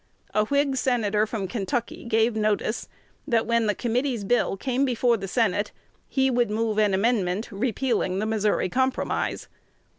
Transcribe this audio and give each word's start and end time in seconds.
A 0.33 0.45
Whig 0.45 0.77
Senator 0.77 1.27
from 1.27 1.47
Kentucky 1.47 2.05
gave 2.05 2.35
notice, 2.35 2.89
that, 3.27 3.45
when 3.45 3.67
the 3.67 3.75
Committee's 3.75 4.23
bill 4.23 4.57
came 4.57 4.83
before 4.83 5.15
the 5.15 5.27
Senate, 5.27 5.71
he 6.09 6.31
would 6.31 6.49
move 6.49 6.79
an 6.79 6.95
amendment 6.95 7.51
repealing 7.51 8.17
the 8.17 8.25
Missouri 8.25 8.67
Compromise. 8.67 9.47